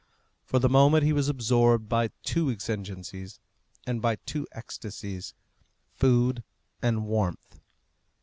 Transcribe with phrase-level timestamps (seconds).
[0.43, 3.39] For the moment he was absorbed by two exigencies
[3.85, 5.35] and by two ecstasies
[5.93, 6.43] food
[6.81, 7.59] and warmth.